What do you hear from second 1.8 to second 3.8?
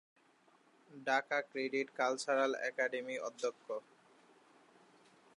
Cultural একাডেমির অধ্যক্ষ।